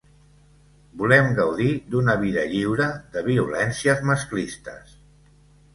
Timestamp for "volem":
1.01-1.29